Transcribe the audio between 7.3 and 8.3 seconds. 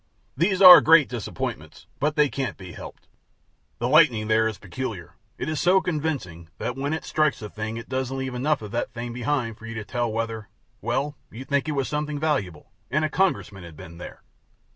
a thing it doesn't